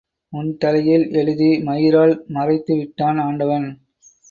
[0.33, 3.69] உன் தலையில் எழுதி மயிரால் மறைத்து விட்டான் ஆண்டவன்.